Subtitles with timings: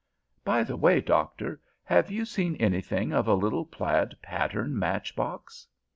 [0.43, 5.67] "By the way, Doctor, have you seen anything of a little plaid pattern match box?"